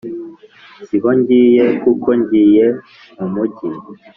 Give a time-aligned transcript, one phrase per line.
[0.87, 1.65] -si ho ngiye.
[1.83, 2.65] kuko ngiye
[3.17, 3.69] mu mujyi